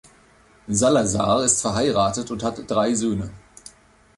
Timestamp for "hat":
2.43-2.63